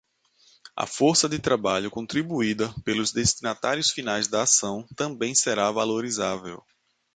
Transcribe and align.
A 0.75 0.87
força 0.87 1.29
de 1.29 1.37
trabalho 1.37 1.91
contribuída 1.91 2.73
pelos 2.83 3.11
destinatários 3.11 3.91
finais 3.91 4.27
da 4.27 4.41
ação 4.41 4.83
também 4.95 5.35
será 5.35 5.69
valorizável. 5.71 6.65